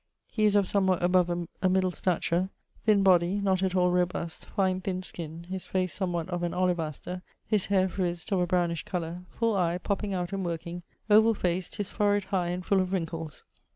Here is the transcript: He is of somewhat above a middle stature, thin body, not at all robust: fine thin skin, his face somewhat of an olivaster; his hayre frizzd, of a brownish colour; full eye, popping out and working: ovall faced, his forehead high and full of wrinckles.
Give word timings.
He 0.31 0.45
is 0.45 0.55
of 0.55 0.67
somewhat 0.67 1.03
above 1.03 1.29
a 1.61 1.69
middle 1.69 1.91
stature, 1.91 2.49
thin 2.85 3.03
body, 3.03 3.35
not 3.35 3.61
at 3.61 3.75
all 3.75 3.91
robust: 3.91 4.45
fine 4.45 4.81
thin 4.81 5.03
skin, 5.03 5.43
his 5.43 5.67
face 5.67 5.93
somewhat 5.93 6.27
of 6.29 6.41
an 6.41 6.53
olivaster; 6.55 7.21
his 7.45 7.67
hayre 7.67 7.87
frizzd, 7.87 8.31
of 8.31 8.39
a 8.39 8.47
brownish 8.47 8.81
colour; 8.81 9.21
full 9.29 9.55
eye, 9.55 9.77
popping 9.77 10.15
out 10.15 10.33
and 10.33 10.43
working: 10.43 10.81
ovall 11.07 11.37
faced, 11.37 11.75
his 11.75 11.91
forehead 11.91 12.23
high 12.33 12.47
and 12.47 12.65
full 12.65 12.81
of 12.81 12.91
wrinckles. 12.91 13.43